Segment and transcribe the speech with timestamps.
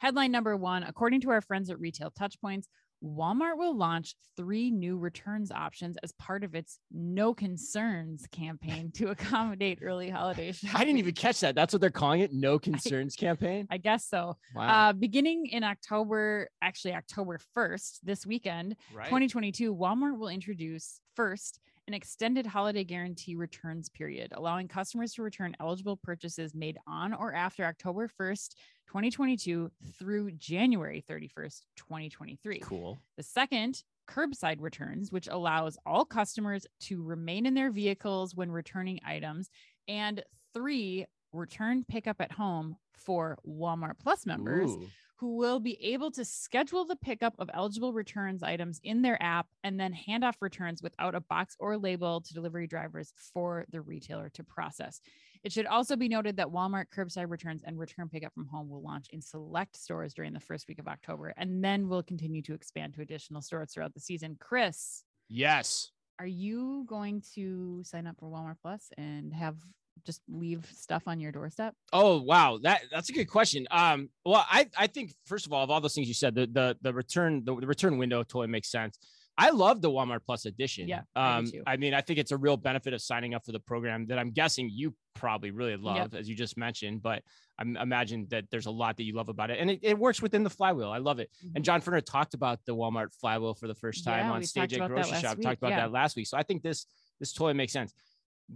[0.00, 2.64] Headline number one According to our friends at Retail Touchpoints,
[3.04, 9.08] Walmart will launch three new returns options as part of its No Concerns campaign to
[9.10, 10.70] accommodate early holiday shopping.
[10.74, 11.54] I didn't even catch that.
[11.54, 12.32] That's what they're calling it.
[12.32, 13.66] No concerns campaign.
[13.70, 14.36] I guess so.
[14.54, 14.88] Wow.
[14.88, 19.04] Uh, beginning in October, actually October 1st, this weekend, right.
[19.04, 25.56] 2022, Walmart will introduce first an extended holiday guarantee returns period, allowing customers to return
[25.60, 28.54] eligible purchases made on or after October 1st,
[28.88, 32.58] 2022 through January 31st, 2023.
[32.60, 33.00] cool.
[33.16, 39.00] The second, curbside returns, which allows all customers to remain in their vehicles when returning
[39.06, 39.50] items.
[39.88, 44.88] And three, return pickup at home for Walmart Plus members Ooh.
[45.16, 49.46] who will be able to schedule the pickup of eligible returns items in their app
[49.64, 53.80] and then hand off returns without a box or label to delivery drivers for the
[53.80, 55.00] retailer to process.
[55.42, 58.82] It should also be noted that Walmart curbside returns and return pickup from home will
[58.82, 62.52] launch in select stores during the first week of October and then will continue to
[62.54, 64.36] expand to additional stores throughout the season.
[64.38, 65.90] Chris, Yes.
[66.18, 69.56] are you going to sign up for Walmart Plus and have
[70.04, 71.74] just leave stuff on your doorstep?
[71.92, 73.66] Oh wow, that that's a good question.
[73.70, 76.46] Um, well, I I think first of all, of all those things you said, the
[76.46, 78.98] the the return the, the return window totally makes sense.
[79.38, 80.86] I love the Walmart Plus edition.
[80.86, 81.50] Yeah, I Um.
[81.66, 84.18] I mean, I think it's a real benefit of signing up for the program that
[84.18, 87.02] I'm guessing you probably really love, as you just mentioned.
[87.02, 87.22] But
[87.58, 90.20] I imagine that there's a lot that you love about it, and it, it works
[90.20, 90.90] within the flywheel.
[90.90, 91.30] I love it.
[91.54, 94.28] And John Furner talked about the Walmart flywheel for the first time Mm-hmm.
[94.28, 95.36] Yeah, on stage at Groceryshop.
[95.36, 95.80] week, Talked about yeah.
[95.80, 96.26] that last week.
[96.26, 96.84] So I think this
[97.18, 97.94] this totally makes sense.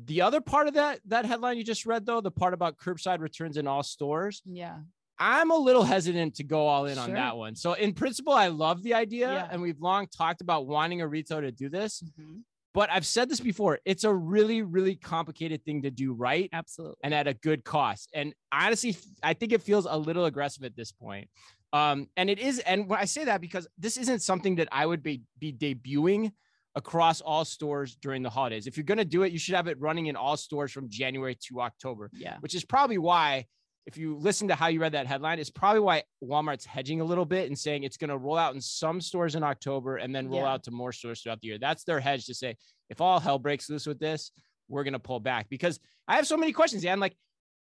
[0.07, 3.21] The other part of that that headline you just read, though, the part about curbside
[3.21, 4.79] returns in all stores, Yeah.
[5.17, 7.55] I'm a little hesitant to go all in on that one.
[7.55, 9.49] So in principle, I love the idea, Yeah.
[9.51, 12.03] and we've long talked about wanting a retailer to do this.
[12.19, 12.43] Mhm.
[12.73, 16.97] But I've said this before: it's a really, really complicated thing to do right Absolutely.
[17.05, 18.11] and at a good cost.
[18.13, 21.31] And honestly, I think it feels a little aggressive at this point.
[21.73, 24.87] Um, and it is, and when I say that because this isn't something that I
[24.87, 26.33] would be be debuting
[26.77, 28.67] across all stores during the holidays.
[28.67, 30.89] If you're going to do it, you should have it running in all stores from
[30.89, 32.37] January to October Yeah.
[32.41, 33.47] which is probably why,
[33.87, 37.05] if you listen to how you read that headline, it's probably why Walmart's hedging a
[37.05, 40.15] little bit and saying it's going to roll out in some stores in October and
[40.15, 40.53] then roll Yeah.
[40.53, 41.59] out to more stores throughout the year.
[41.59, 42.57] That's their hedge to say,
[42.91, 44.33] if all hell breaks loose with this,
[44.69, 45.49] we're going to pull back.
[45.51, 46.99] Because I have so many questions, Dan.
[46.99, 47.15] Like,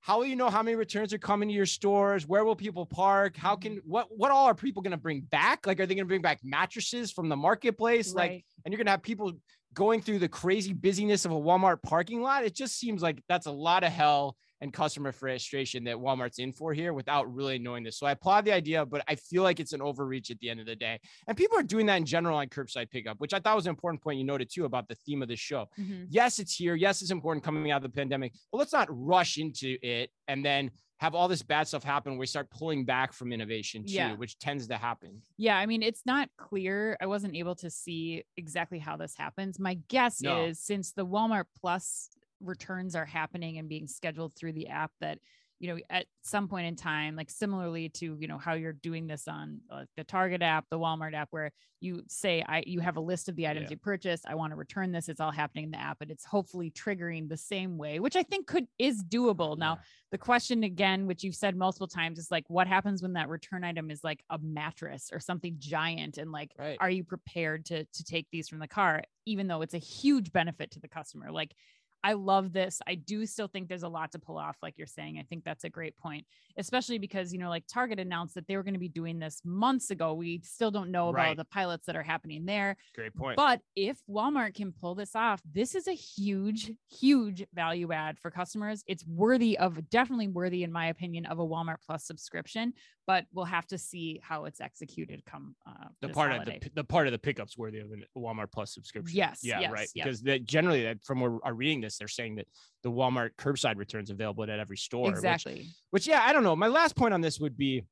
[0.01, 2.27] how will you know how many returns are coming to your stores?
[2.27, 3.37] Where will people park?
[3.37, 3.91] How can mm-hmm.
[3.91, 5.67] what what all are people going to bring back?
[5.67, 8.15] Like, are they going to bring back mattresses from the marketplace?
[8.15, 9.33] Like, and you're going to have people
[9.75, 12.45] going through the crazy busyness of a Walmart parking lot.
[12.45, 16.53] It just seems like that's a lot of hell and customer frustration that Walmart's in
[16.53, 17.99] for here without really knowing this.
[17.99, 20.61] So I applaud the idea, but I feel like it's an overreach at the end
[20.61, 21.01] of the day.
[21.27, 23.71] And people are doing that in general on curbside pickup, which I thought was an
[23.71, 25.69] important point you noted too about the theme of the show.
[25.79, 26.07] Mhm.
[26.11, 26.75] Yes, it's here.
[26.75, 30.45] Yes, it's important coming out of the pandemic, but let's not rush into it and
[30.45, 33.95] then have all this bad stuff happen where we start pulling back from innovation too,
[33.95, 34.15] Yeah.
[34.17, 35.23] which tends to happen.
[35.39, 36.99] Yeah, I mean, it's not clear.
[37.01, 39.59] I wasn't able to see exactly how this happens.
[39.59, 40.45] My guess No.
[40.45, 42.11] is since the Walmart Plus
[42.41, 45.19] returns are happening and being scheduled through the app that
[45.59, 49.07] you know at some point in time like similarly to you know how you're doing
[49.07, 52.97] this on uh, the target app the walmart app where you say i you have
[52.97, 53.73] a list of the items Yeah.
[53.73, 54.25] you purchased.
[54.27, 55.09] I want to return this.
[55.11, 58.23] It's all happening in the app and it's hopefully triggering the same way which i
[58.23, 59.59] think could is doable.
[59.59, 59.79] Now
[60.11, 63.63] the question again which you've said multiple times is like what happens when that return
[63.63, 66.79] item is like a mattress or something giant and like Right.
[66.81, 70.33] are you prepared to to take these from the car even though it's a huge
[70.33, 71.31] benefit to the customer?
[71.31, 71.55] Like
[72.03, 72.81] I love this.
[72.87, 75.19] I do still think there's a lot to pull off, like you're saying.
[75.19, 76.25] I think that's a great point,
[76.57, 79.43] especially because, you know, like Target announced that they were going to be doing this
[79.45, 80.15] months ago.
[80.15, 81.37] We still don't know about Right.
[81.37, 82.77] the pilots that are happening there.
[82.95, 83.37] Great point.
[83.37, 88.31] But if Walmart can pull this off, this is a huge, huge value add for
[88.31, 88.83] customers.
[88.87, 92.73] It's worthy of definitely worthy, in my opinion, of a Walmart Plus subscription.
[93.07, 96.57] But we'll have to see how it's executed come uh, the part holiday.
[96.57, 99.17] of the, the part of the pickups worthy of a Walmart Plus subscription.
[99.17, 99.59] Yes, Yeah.
[99.61, 99.89] yes, right.
[99.95, 100.05] yes.
[100.05, 102.47] Because that generally that from where I'm reading this, they're saying that
[102.83, 105.05] the Walmart curbside returns available at every store.
[105.07, 105.67] which- exactly.
[105.91, 107.85] which yeah i don't know my last point on this would be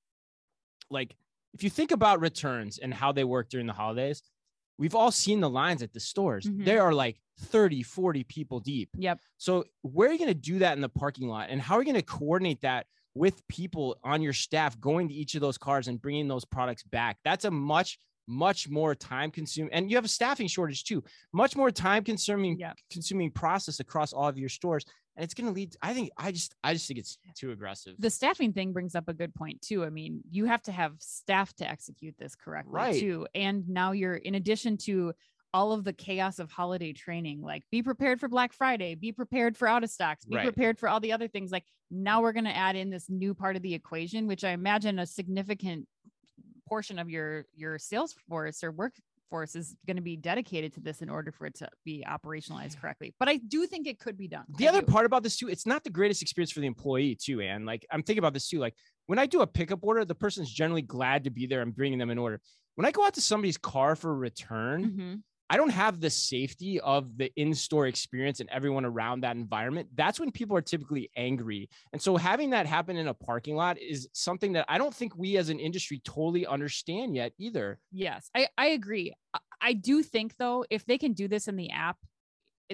[0.90, 1.14] like
[1.54, 4.22] if you think about returns and how they work during the holidays
[4.78, 6.64] we've all seen the lines at the stores Mhm.
[6.64, 9.20] they are like 30 40 people deep Yep.
[9.36, 11.80] so where are you going to do that in the parking lot and how are
[11.82, 15.58] you going to coordinate that with people on your staff going to each of those
[15.58, 17.98] cars and bringing those products back that's a much
[18.28, 21.02] much more time consuming and you have a staffing shortage too
[21.32, 22.74] much more time consuming Yeah.
[22.92, 24.84] consuming process across all of your stores
[25.16, 27.94] and it's going to lead i think i just i just think it's too aggressive
[27.98, 29.82] the staffing thing brings up a good point too.
[29.84, 33.00] I mean, you have to have staff to execute this correctly Right.
[33.00, 33.26] too.
[33.34, 35.14] And now you're in addition to
[35.54, 39.56] all of the chaos of holiday training like be prepared for black friday be prepared
[39.56, 40.44] for out of stocks be Right.
[40.44, 43.32] prepared for all the other things like now we're going to add in this new
[43.32, 45.88] part of the equation which i imagine a significant
[46.68, 51.02] portion of your your sales force or workforce is going to be dedicated to this
[51.02, 54.26] in order for it to be operationalized correctly but i do think it could be
[54.28, 54.86] done the I other do.
[54.86, 57.84] part about this too, it's not the greatest experience for the employee too, and like
[57.92, 58.58] I'm thinking about this too.
[58.58, 58.74] Like
[59.06, 61.98] when I do a pickup order, the person's generally glad to be there and bringing
[61.98, 62.40] them an order.
[62.76, 65.22] When I go out to somebody's car for return, Mhm.
[65.50, 69.88] I don't have the safety of the in-store experience and everyone around that environment.
[69.94, 71.70] That's when people are typically angry.
[71.92, 75.16] And so having that happen in a parking lot is something that I don't think
[75.16, 77.78] we as an industry totally understand yet either.
[77.92, 79.14] Yes, I, I agree.
[79.60, 81.96] I do think though, if they can do this in the app,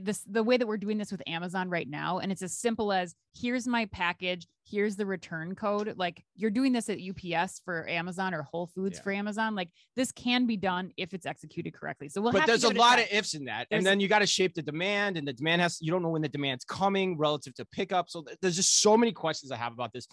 [0.02, 2.92] this the way that we're doing this with Amazon right now, and it's as simple
[2.92, 5.94] as here's my package, here's the return code.
[5.96, 9.02] Like you're doing this at UPS for Amazon or Whole Foods Yeah.
[9.02, 9.54] for Amazon.
[9.54, 12.08] Like this can be done if it's executed correctly.
[12.08, 13.66] So we'll but there's a lot of ifs in that.
[13.70, 16.02] There's- and then you got to shape the demand and the demand has, you don't
[16.02, 18.08] know when the demand's coming relative to pickup.
[18.08, 20.06] So there's just so many questions I have about this.